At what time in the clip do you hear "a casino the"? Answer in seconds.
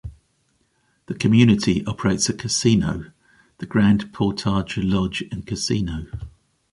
2.27-3.67